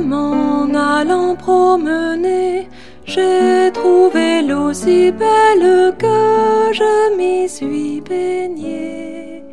[0.00, 2.68] M'en allant promener,
[3.04, 9.44] j'ai trouvé l'eau si belle que je m'y suis baignée.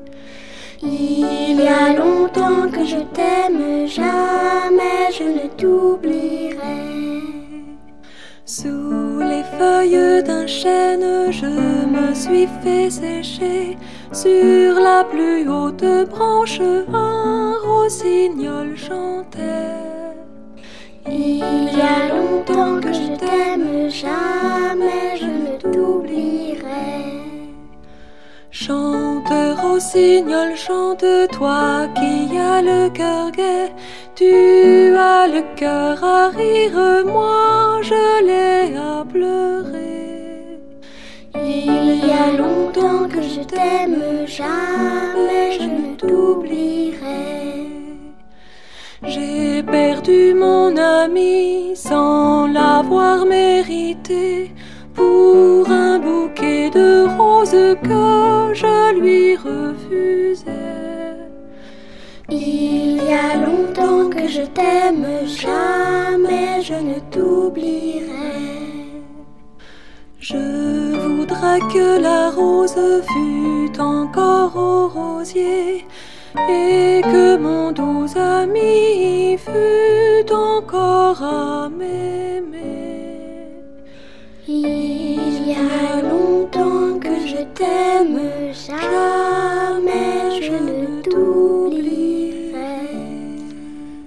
[0.82, 6.78] Il y a longtemps que je t'aime, jamais je ne t'oublierai.
[8.46, 13.78] Sous les feuilles d'un chêne, je me suis fait sécher
[14.14, 16.62] sur la plus haute branche
[17.88, 19.97] rossignol chantait.
[21.20, 21.40] Il
[21.76, 27.24] y a longtemps que je t'aime, jamais je ne t'oublierai.
[28.52, 33.72] Chante, rossignol, chante, toi qui as le cœur gai,
[34.14, 40.60] tu as le cœur à rire, moi je l'ai à pleurer.
[41.34, 47.47] Il y a longtemps que je t'aime, jamais je ne t'oublierai.
[49.04, 54.52] J'ai perdu mon ami sans l'avoir mérité
[54.96, 60.52] pour un bouquet de roses que je lui refusais.
[62.30, 68.08] Il y a longtemps que je t'aime, jamais je ne t'oublierai.
[70.20, 72.76] Je voudrais que la rose
[73.14, 75.87] fût encore au rosier
[76.50, 82.66] et que mon doux ami fût encore à m'aimer.
[84.48, 88.20] Il y a longtemps que je t'aime,
[88.54, 92.58] jamais je ne t'oublierai.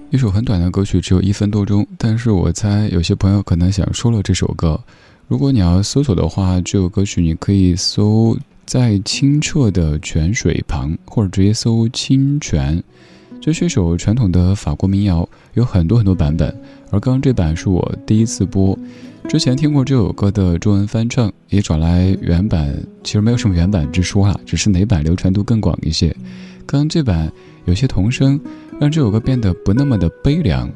[0.09, 4.79] 一首很短的歌曲，只有一分多钟，但是我猜有些朋友可能想说了这首歌。
[5.27, 8.35] 如果你要搜索的话，这首歌曲你可以搜
[8.71, 12.81] 在清澈的泉水旁，或者直接搜清泉。
[13.41, 16.47] 这是一首传统的法国民谣，有很多很多版本，
[16.89, 18.79] 而刚刚这版是我第一次播。
[19.27, 22.73] 之前听过这首歌的中文翻唱，也找来原版，
[23.03, 26.07] 其实没有什么原版之说啊，只是哪版流传度更广一些。
[26.65, 27.29] 刚刚这版
[27.65, 28.39] 有些童声，
[28.79, 30.71] 让这首歌变得不那么的悲凉。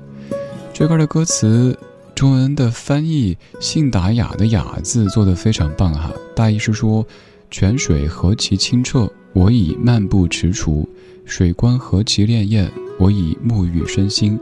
[0.73, 1.73] 这歌的歌词。
[2.13, 7.05] 中文的翻译“信达雅”的“雅”字做得非常棒哈，大意是说：
[7.49, 10.85] 泉水何其清澈，我已漫步踟蹰；
[11.25, 12.69] 水光何其潋滟，
[12.99, 14.37] 我已沐浴身心。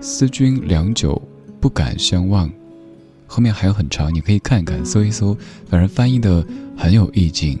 [0.00, 1.20] 思君良久，
[1.60, 2.50] 不敢相望。
[3.26, 5.36] 后面还有很长，你可以看一看，搜一搜，
[5.68, 6.46] 反正翻译的
[6.76, 7.58] 很有意境。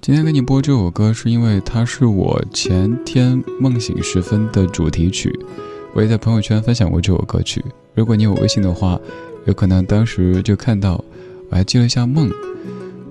[0.00, 5.34] 今天给你播这首歌，是因为它是我前天梦醒时分的主题曲。
[5.94, 7.64] 我也在朋友圈分享过这首歌曲。
[7.94, 9.00] 如果你有微信的话，
[9.46, 11.02] 有可能当时就看到。
[11.50, 12.30] 我还记了一下梦。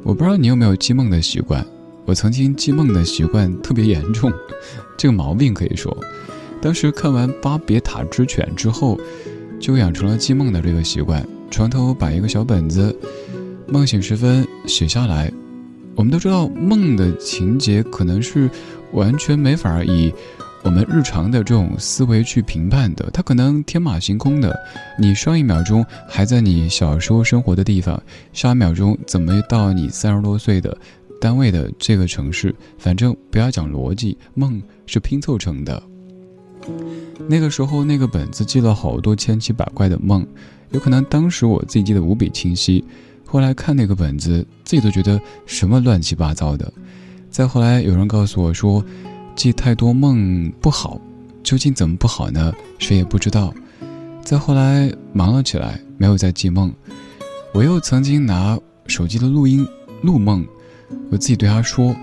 [0.03, 1.65] 我不知道你有没有记梦的习惯。
[2.05, 4.31] 我曾经记梦的习惯特别严重，
[4.97, 5.95] 这个毛病可以说。
[6.61, 8.99] 当时看完《巴别塔之犬》之后，
[9.59, 11.25] 就养成了记梦的这个习惯。
[11.49, 12.93] 床头摆一个小本子，
[13.67, 15.31] 梦醒时分写下来。
[15.95, 18.49] 我们都知道，梦的情节可能是
[18.91, 20.11] 完全没法以
[20.63, 24.57] 我们日常的这种思维去评判的，它可能天马行空的。
[24.97, 28.01] 你上一秒钟还在你小时候生活的地方，
[28.31, 30.75] 下一秒钟怎么到你三十多岁的
[31.19, 32.55] 单位的这个城市？
[32.77, 35.83] 反正不要讲逻辑，梦是拼凑成的。
[37.27, 40.25] 那个时候，那个本子记了好多千奇百怪的梦，
[40.71, 42.83] 有可能当时我自己记得无比清晰。
[43.25, 46.71] 后来看那个本子，自己都觉得什么乱七八糟的。
[47.29, 48.83] 再后来，有人告诉我说，
[49.35, 50.99] 记太多梦不好，
[51.43, 52.53] 究竟怎么不好呢？
[52.79, 53.53] 谁也不知道。
[54.23, 56.73] 再后来忙了起来，没有再记梦。
[57.53, 58.57] 我又曾经拿
[58.87, 59.67] 手机的录音
[60.01, 60.45] 录梦，
[61.11, 61.95] 我自己对他说，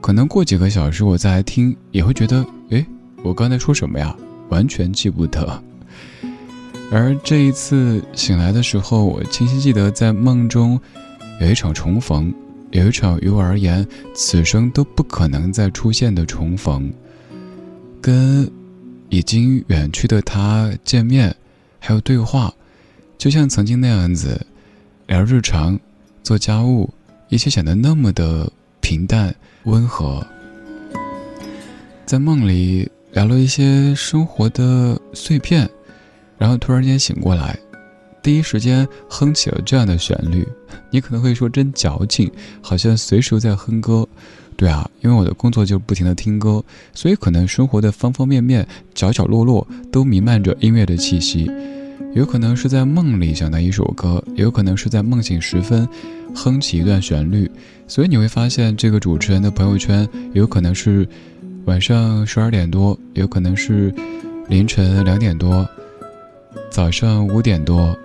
[0.00, 2.84] 可能过几个小时我再来听，也会觉得，诶，
[3.22, 4.16] 我刚才说什么呀？
[4.48, 5.62] 完全记不得。
[6.90, 10.80] 而这一次醒来的时候，我清晰记得在梦中
[11.40, 12.32] 有一场重逢，
[12.70, 16.92] 有一场于我而言此生都不可能再出现的重逢，
[18.00, 18.50] 跟
[19.08, 21.34] 已经远去的他见面，
[21.78, 22.52] 还有对话，
[23.16, 24.44] 就像曾经那样子
[25.06, 25.78] 聊日常、
[26.22, 26.92] 做家务，
[27.28, 29.34] 一切显得那么的平淡
[29.64, 30.26] 温和。
[32.04, 35.68] 在梦里，聊了一些生活的碎片，
[36.36, 37.58] 然后突然间醒过来，
[38.26, 40.44] 第一时间哼起了这样的旋律。
[40.90, 42.28] 你可能会说真矫情，
[42.60, 44.04] 好像随时在哼歌。
[44.56, 46.60] 对啊，因为我的工作就是不停的听歌，
[46.92, 51.48] 所以可能生活的方方面面、角角落落都弥漫着音乐的气息。
[52.14, 55.88] 有可能是在梦里想到一首歌，有可能是在梦醒时分
[56.34, 57.48] 哼起一段旋律。
[57.86, 61.08] 所以你会发现，这个主持人的朋友圈有可能是。
[61.66, 63.94] 晚上十二点多，有可能是
[64.48, 65.68] 凌晨两点多，
[66.70, 67.96] 早上五点多，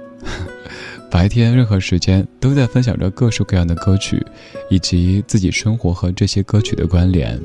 [1.12, 4.26] 白天任何时间都在分享着各式各样的歌曲，
[4.70, 7.40] 以及自己生活和这些歌曲的关联。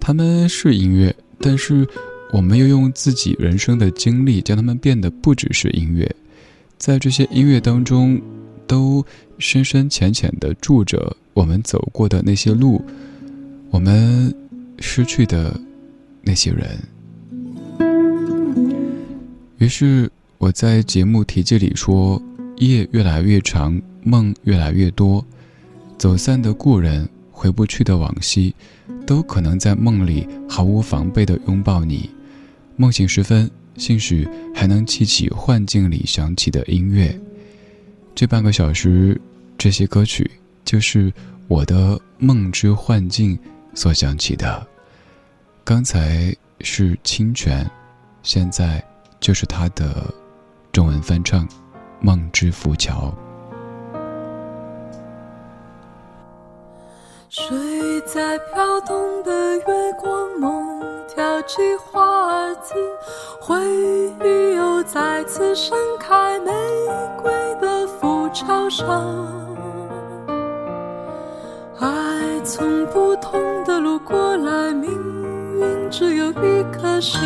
[0.00, 1.86] 他们是音乐，但是
[2.32, 6.12] 我们又用自己人生的经历将他们变得不只是音乐，
[6.76, 8.20] 在这些音乐当中，
[8.66, 9.04] 都
[9.38, 12.84] 深深浅浅的住着我们走过的那些路。
[13.70, 14.34] 我们
[14.80, 15.58] 失去的
[16.22, 16.68] 那些人，
[19.58, 22.22] 于是我在节目题记里说：
[22.58, 25.24] 夜越来越长，梦越来越多，
[25.98, 28.54] 走散的故人，回不去的往昔，
[29.04, 32.08] 都可能在梦里毫无防备地拥抱你。
[32.76, 37.18] 梦醒时分，兴许还能记起幻境里响起的音乐。
[38.14, 39.20] 这半个小时，
[39.58, 40.30] 这些歌曲
[40.64, 41.12] 就是
[41.48, 43.36] 我的梦之幻境。
[43.74, 44.66] 所想起的，
[45.62, 47.68] 刚才是清泉，
[48.22, 48.82] 现在
[49.20, 50.12] 就是他的
[50.78, 51.44] 中文翻唱
[52.00, 53.12] 《梦之浮桥》。
[57.28, 62.00] 睡在飘动的月光梦，跳起花
[62.32, 62.74] 儿子，
[63.40, 63.60] 回
[64.24, 66.52] 忆又再次盛开玫
[67.20, 68.86] 瑰的浮桥上。
[71.80, 74.92] 爱从不同的路过来，命
[75.58, 77.20] 运只有一颗心。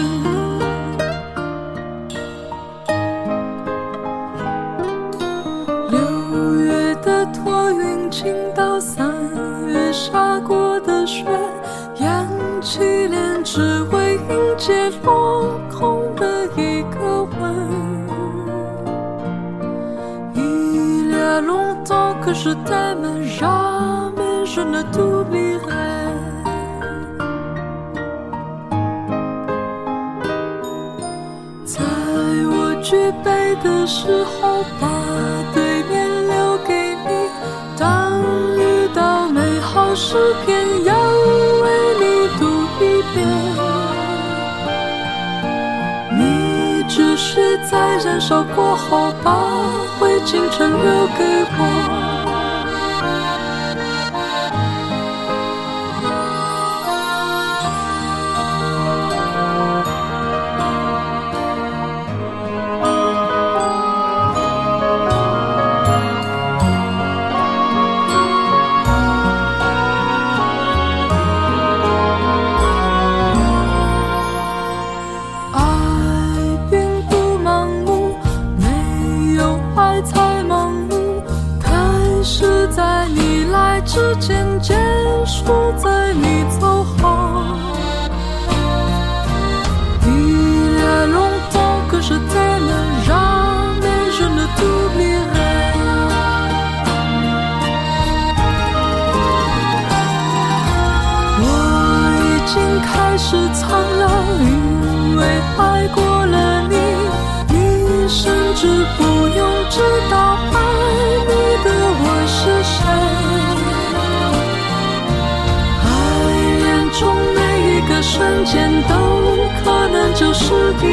[8.22, 9.04] 倾倒三
[9.66, 11.24] 月下过的雪，
[11.96, 12.24] 扬
[12.60, 12.78] 起
[13.08, 17.42] 脸只为迎接落空的一个吻。
[20.36, 24.12] Il y a longtemps que je t'aime, jamais.
[24.54, 25.72] je ne t'oublierai.
[31.64, 31.80] 在
[32.52, 34.86] 我举杯的时候，吧
[39.94, 41.68] 诗篇，要为
[42.00, 42.04] 你
[42.38, 42.46] 读
[42.80, 43.14] 一遍。
[46.10, 49.34] 你只是在燃烧过后，把
[49.98, 52.01] 灰烬全留给我。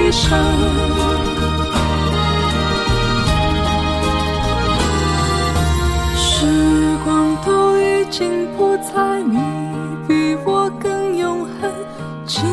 [0.09, 0.35] 一生，
[6.17, 6.47] 时
[7.05, 9.37] 光都已经不在，你
[10.07, 11.71] 比我更永恒，
[12.25, 12.43] 亲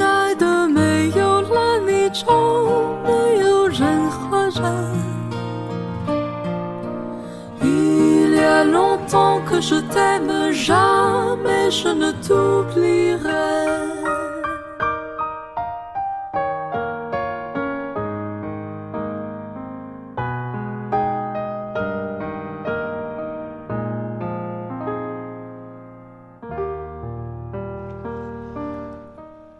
[0.00, 2.24] 爱的，没有了你就
[3.04, 4.96] 没有任何人。
[8.72, 13.65] Longtemps que je t'aime, jamais je ne t'oublierai.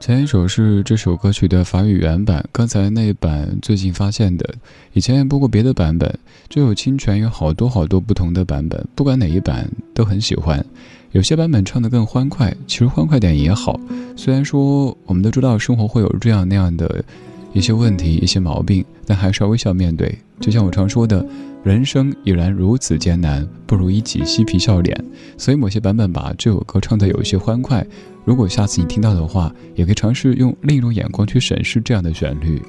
[0.07, 4.55] 前一首是这首歌曲的法语原版，刚才那一版最近发现的，
[4.93, 6.17] 以前也播过别的版本。
[6.49, 10.65] 就有侵权有好多好多不同的版本，不管哪一版都很喜欢。
[11.11, 13.81] 有些版本唱得更欢快，其实欢快点也好。
[14.15, 17.05] 虽然说我们都知道生活会有这样那样的
[17.53, 20.17] 一些问题、一些毛病，但还是要微笑面对。
[20.39, 21.27] 就像我常说的，
[21.67, 25.05] 人生已然如此艰难，不如一起嬉皮笑脸。
[25.37, 27.85] 所以某些版本把这首歌唱得有些欢快。
[28.25, 32.63] 如果下次你听到的话，也可以尝试用另一种眼光去审视这样的旋律。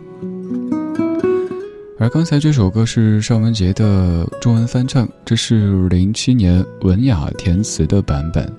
[2.00, 8.52] 而刚才这首歌是尚雯婕的中文翻唱，这是零七年文雅填词的版本。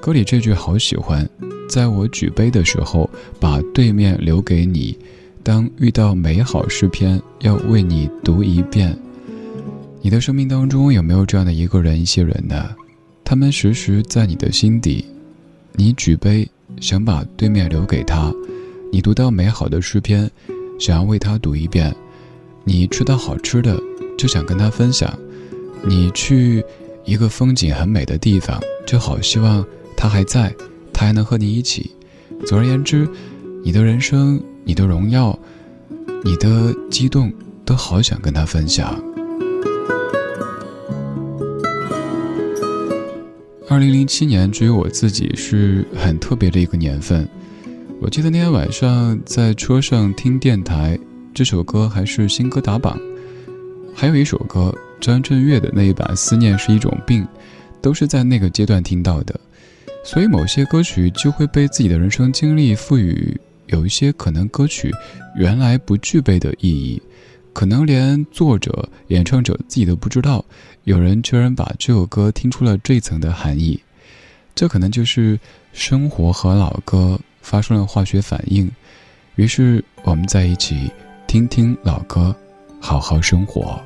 [0.00, 1.28] 歌里这句好喜欢，
[1.68, 4.98] 在我举杯的时候，把对面留给你。
[5.42, 8.98] 当遇到美好诗篇，要为你读一遍。
[10.00, 12.74] 你的生命当中有没有这样的一个人、一些人呢？
[13.24, 15.04] 他们时时在你的心底。
[15.72, 16.48] 你举杯，
[16.80, 18.32] 想把对面留给他；
[18.90, 20.30] 你读到美好的诗篇，
[20.78, 21.94] 想要为他读一遍。
[22.64, 23.78] 你吃到好吃的，
[24.16, 25.08] 就想跟他分享；
[25.84, 26.64] 你去
[27.04, 29.64] 一个风景很美的地方，就好希望
[29.96, 30.54] 他还在，
[30.92, 31.90] 他还能和你一起。
[32.46, 33.08] 总而言之，
[33.62, 35.38] 你的人生、你的荣耀、
[36.24, 37.32] 你的激动，
[37.64, 39.00] 都好想跟他分享。
[43.70, 47.28] 二零零七年，至于我自己是很特别的一个年份。
[48.00, 50.98] 我记得那天晚上在车上听电台。
[51.34, 52.98] 这首歌还是新歌打榜，
[53.94, 57.22] 还有一首歌张震岳的那一版《思念是一种病》，
[57.82, 59.38] 都是在那个阶段听到的。
[60.02, 64.90] 所以某些歌曲就会被自己的人生经历赋予有一些可能歌曲
[65.36, 67.00] 原来不具备的意义，
[67.52, 70.44] 可能连作者、演唱者自己都不知道，
[70.84, 73.80] 有人居然把这首歌听出了这层的含义。
[74.54, 75.38] 这可能就是
[75.72, 78.70] 生活和老歌发生了化学反应，
[79.36, 80.90] 于是我们在一起。
[81.26, 82.34] 听听老歌，
[82.80, 83.78] 好好生活。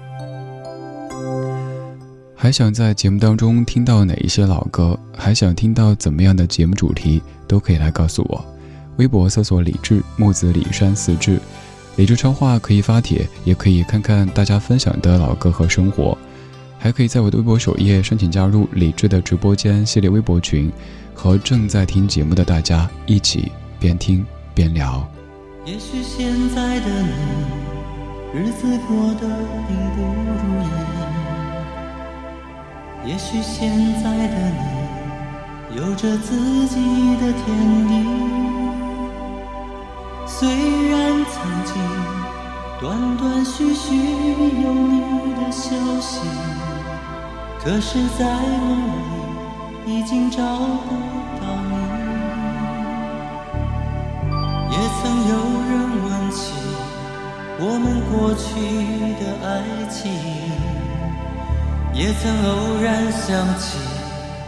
[2.37, 4.97] 还想在节目当中听到哪一些老歌？
[5.12, 7.21] 还想听到怎么样的节目主题？
[7.49, 8.45] 都可以来告诉我。
[8.99, 11.40] 微博搜索“李志木子李山四志”，
[11.97, 16.17] 理智超话可以发帖，也可以看看大家分享的老歌和生活。
[16.79, 20.73] 还可以在我的微博首页申请加入李志的直播间系列微博群，
[21.15, 25.09] 和正在听节目的大家一起边听边聊。
[25.65, 27.13] 也许现在的你，
[28.35, 29.29] 日子过得
[29.69, 30.67] 并不如意。
[33.07, 33.71] 也许现
[34.03, 34.51] 在的
[35.71, 36.75] 你，有着自己
[37.21, 38.62] 的天地。
[40.35, 40.97] 虽然
[41.31, 41.35] 曾
[41.67, 41.71] 经
[42.81, 43.85] 断断续续
[44.65, 44.95] 有你
[45.35, 45.71] 的消
[46.01, 46.21] 息，
[47.62, 48.67] 可是，在梦
[49.87, 50.91] 里已经找不
[51.39, 51.73] 到你。
[54.73, 55.33] 也曾有
[55.69, 55.71] 人
[56.03, 56.41] 问起
[57.61, 58.43] 我们过去
[59.21, 59.49] 的爱
[59.89, 60.01] 情，
[61.95, 62.51] 也曾偶
[62.83, 63.29] 然想
[63.61, 63.62] 起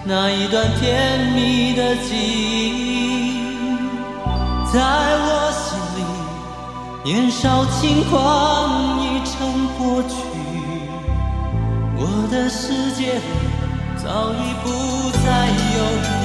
[0.02, 0.82] 那一段甜
[1.34, 3.38] 蜜的记忆，
[4.72, 5.63] 在我心，
[7.04, 10.16] 年少轻狂已成过去，
[11.98, 13.20] 我的世界里
[14.02, 14.66] 早已不
[15.20, 15.26] 再
[15.76, 15.78] 有
[16.22, 16.23] 你，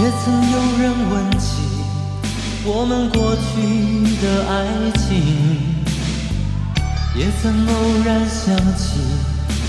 [0.00, 1.62] 也曾有人问起
[2.64, 5.78] 我们过去的爱情。
[7.18, 9.00] 也曾偶然想起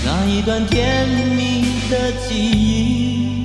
[0.04, 3.42] 那一段甜蜜的记忆。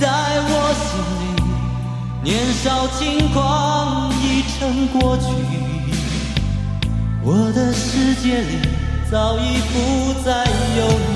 [0.00, 0.90] 在我心
[1.20, 5.26] 里年少轻狂已成过去。
[7.22, 8.58] 我的世界里
[9.10, 10.46] 早已不再
[10.78, 11.11] 有你。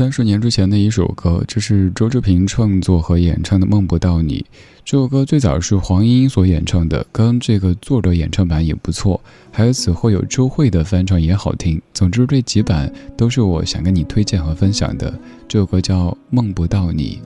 [0.00, 4.38] 三十年之前的一首歌，这是周志平创作和演唱的《梦不到你》。
[4.82, 9.20] 这首歌最早是黄莺莺所演唱的，跟这个作者演唱版也不错。
[9.52, 11.78] 还有此后有周慧的翻唱也好听。
[11.92, 15.12] 总之这几版都是我想跟你推荐和分享的。
[15.46, 17.20] 这首歌叫《梦不到你》。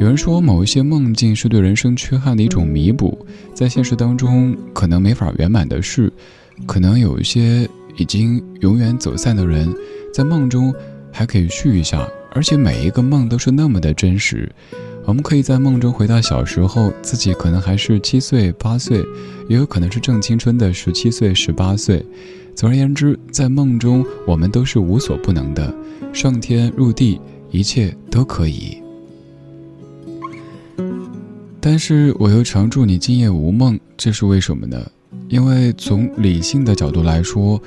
[0.00, 3.16] 有人说，某一些梦境是对人生缺憾的一种弥补，
[3.54, 6.12] 在现实当中可能没法圆满的事，
[6.66, 7.64] 可能有一些
[7.96, 9.72] 已经永远走散的人，
[10.12, 10.74] 在梦中。
[11.12, 14.50] 还可以续一下，而且每一个梦都是那么的真实。
[15.06, 19.04] 我们可以在梦中回到小时候，自己可能还是七岁、八岁，
[19.48, 22.04] 也有可能是正青春的十七岁、十八岁。
[22.54, 25.74] 总而言之，在梦中我们都是无所不能的，
[26.12, 28.82] 上天入地，一切都可以。
[31.60, 34.90] 但是我又常祝你今夜无梦，这是为什么呢？
[35.28, 37.60] 因为从理性的角度来说，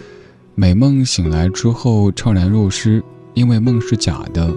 [0.55, 3.03] 美梦醒来之后怅然若失。
[3.33, 4.53] 因为梦是假的，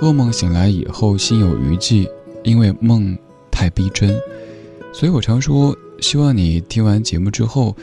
[0.00, 2.08] 噩梦醒来以后心有余悸，
[2.42, 3.16] 因为梦
[3.50, 4.14] 太逼真，
[4.92, 7.76] 所以我常说，希望你听完节目之后，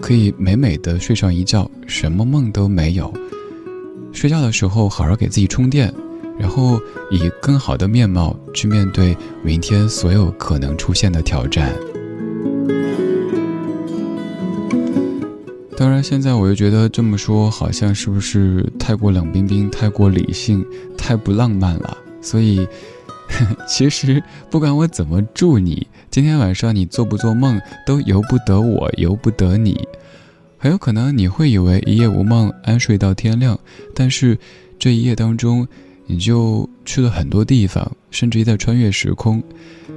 [0.00, 3.12] 可以美美的睡上一觉，什么梦都没有。
[4.12, 5.92] 睡觉的时候好好给自己充电，
[6.38, 11.74] 然后以更好的面貌去面对明天所有可能出现的挑战。
[15.84, 20.64] 当然，现在我又觉得这么说好像是不是太过冷冰冰、太过理性、
[20.96, 21.94] 太不浪漫了？
[22.22, 22.66] 所以，
[23.68, 29.78] 其实不管我怎么祝你，今天晚上你做不做梦都由不得我，由不得你。
[30.56, 33.60] 很有可能你会以为一夜无梦，安睡到天亮，
[33.94, 34.38] 但是
[34.78, 35.68] 这一夜当中，
[36.06, 39.42] 你就去了很多地方，甚至于在穿越时空。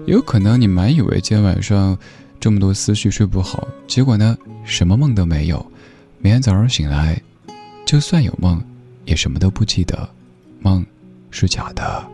[0.06, 1.97] 也有可能你满以为今天晚上。
[2.39, 5.65] 这么多思绪睡不好，结果呢，什么梦都没有。
[6.28, 7.18] 每天早上醒来，
[7.86, 8.62] 就算有梦，
[9.06, 10.10] 也什么都不记得，
[10.60, 10.86] 梦
[11.32, 12.06] 是假的。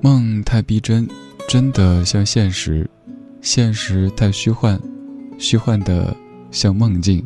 [0.00, 1.08] 梦太逼真，
[1.48, 2.84] 真的像现实；
[3.42, 4.76] 现实太虚幻，
[5.38, 6.12] 虚幻的
[6.50, 7.24] 像梦境。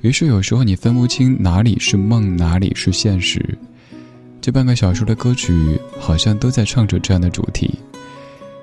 [0.00, 3.56] 于是有时候你分不清哪里是梦，哪里是现实。
[4.40, 7.78] 这半个小时的歌曲好像都在唱着这样的主题。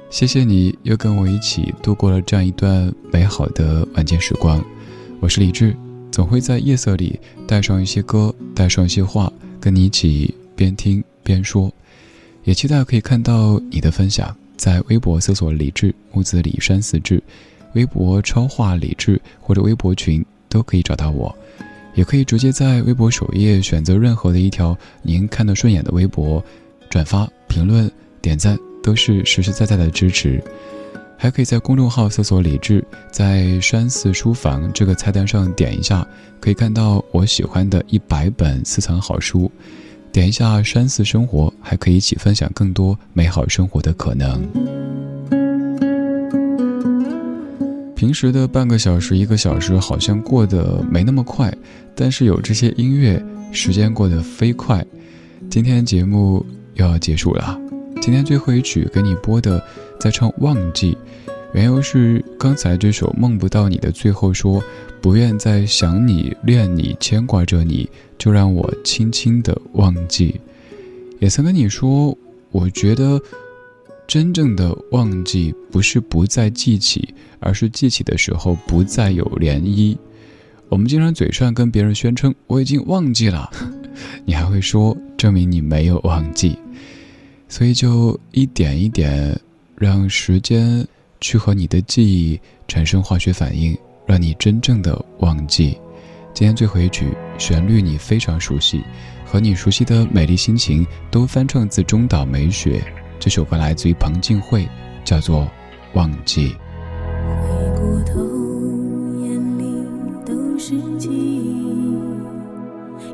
[0.10, 4.64] 谢谢你又跟我一起度过了这样一段美好的晚间时光。
[5.20, 5.76] 我是李志，
[6.10, 11.72] 总会在夜色里带上一些歌，带上一些话，跟你一起边听边说。
[12.46, 17.22] 也期待可以看到你的分享，在微博搜索“李志木子李山四志”，
[17.76, 21.36] 微博超话李志或者微博群都可以找到我。
[21.96, 26.42] 也可以直接在微博首页选择任何的一条您看得顺眼的微博，
[26.90, 27.92] 转发、评论、
[28.22, 28.58] 点赞
[28.88, 30.42] 都是实实在在的支持。
[31.18, 36.08] 还可以在公众号搜索“李志”，在山寺书房这个菜单上点一下，
[36.40, 39.52] 可以看到我喜欢的一百本私藏好书。
[40.14, 44.42] 点一下“山寺生活”，还可以一起分享更多美好生活的可能。
[47.94, 51.54] 平时的半个小时、一个小时好像过得没那么快，
[51.94, 53.22] 但是有这些音乐，
[53.52, 54.86] 时间过得飞快。
[55.50, 56.46] 今天节目
[56.76, 57.60] 又要结束了，
[58.08, 59.62] 今天最后一曲给你播的，
[60.00, 60.98] 在唱《忘记》，
[61.52, 64.64] 缘由是刚才这首《梦不到你》的最后说，
[65.02, 70.40] 不愿再想你、恋你、牵挂着你，就让我轻轻的忘记。
[71.20, 72.18] 也曾跟你说，
[72.52, 73.22] 我觉得。
[74.08, 79.98] 真正的忘记不是不再记起，而是记起的时候不再有涟漪。
[80.70, 83.52] 我们经常嘴上跟别人宣称我已经忘记了，
[84.24, 86.58] 你还会说证明你没有忘记。
[87.50, 89.40] 所以就一点一点，
[89.76, 90.86] 让时间
[91.22, 95.78] 去和你的记忆产生化学反应，让你真正的忘记。
[96.34, 97.08] 今天最后一曲
[97.38, 98.84] 旋律你非常熟悉，
[99.26, 102.84] 和你熟悉的美丽心情都翻唱自中岛美雪。
[103.20, 104.68] 这首歌来自于彭靖慧，
[105.04, 105.42] 叫做
[105.94, 106.50] 《忘记》。
[107.42, 107.48] 回
[107.80, 108.22] 过头，
[109.24, 109.64] 眼里
[110.26, 111.96] 都是记忆，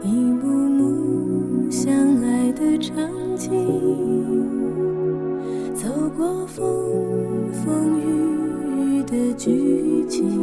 [0.03, 2.97] 一幕幕相爱的场
[3.37, 4.12] 景。
[6.23, 8.01] 过风风雨
[8.79, 10.39] 雨的剧情，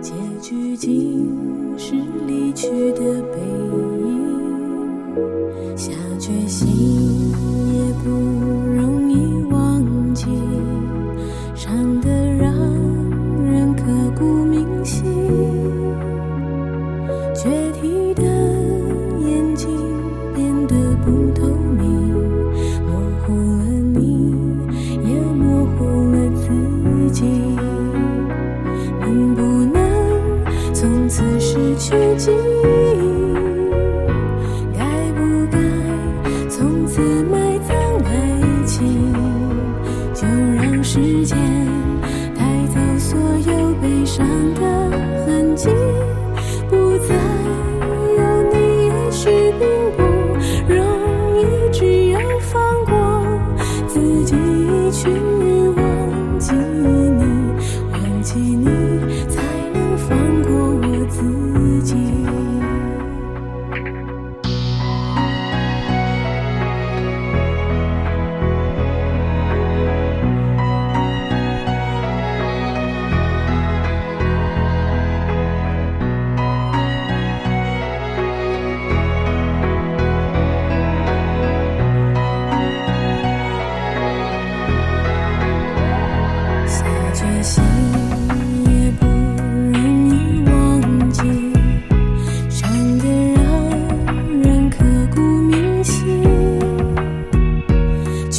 [0.00, 1.26] 结局竟
[1.76, 3.40] 是离去的悲
[49.60, 50.09] 也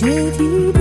[0.02, 0.81] 决堤